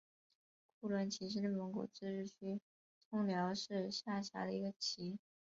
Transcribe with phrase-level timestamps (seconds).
[0.79, 2.59] 库伦旗是内蒙古自治区
[3.11, 5.19] 通辽市下辖的一个旗。